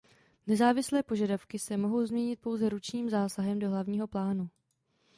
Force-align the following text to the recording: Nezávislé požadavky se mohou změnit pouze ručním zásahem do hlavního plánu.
Nezávislé 0.47 1.03
požadavky 1.03 1.59
se 1.59 1.77
mohou 1.77 2.05
změnit 2.05 2.39
pouze 2.39 2.69
ručním 2.69 3.09
zásahem 3.09 3.59
do 3.59 3.69
hlavního 3.69 4.07
plánu. 4.07 4.49